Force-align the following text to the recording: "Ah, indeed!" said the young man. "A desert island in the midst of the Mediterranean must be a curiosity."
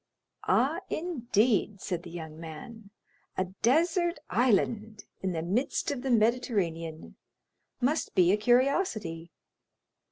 "Ah, 0.47 0.79
indeed!" 0.89 1.79
said 1.79 2.01
the 2.01 2.09
young 2.09 2.39
man. 2.39 2.89
"A 3.37 3.45
desert 3.61 4.17
island 4.31 5.05
in 5.21 5.33
the 5.33 5.43
midst 5.43 5.91
of 5.91 6.01
the 6.01 6.09
Mediterranean 6.09 7.17
must 7.81 8.15
be 8.15 8.31
a 8.31 8.37
curiosity." 8.37 9.31